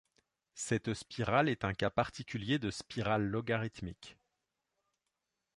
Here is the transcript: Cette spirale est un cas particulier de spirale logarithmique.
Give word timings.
Cette 0.55 0.95
spirale 0.95 1.47
est 1.47 1.63
un 1.63 1.75
cas 1.75 1.91
particulier 1.91 2.57
de 2.57 2.71
spirale 2.71 3.21
logarithmique. 3.23 4.17